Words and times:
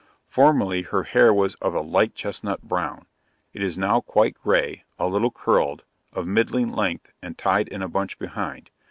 Formerly 0.25 0.81
her 0.81 1.03
hair 1.03 1.31
was 1.31 1.53
of 1.61 1.75
a 1.75 1.79
light 1.81 2.15
chestnut 2.15 2.63
brown 2.63 3.05
it 3.53 3.61
is 3.61 3.77
now 3.77 4.01
quite 4.01 4.33
grey, 4.41 4.83
a 4.97 5.07
little 5.07 5.29
curled, 5.29 5.83
of 6.11 6.25
middling 6.25 6.71
length 6.71 7.11
and 7.21 7.37
tied 7.37 7.67
in 7.67 7.83
a 7.83 7.87
bunch 7.87 8.17
behind. 8.17 8.71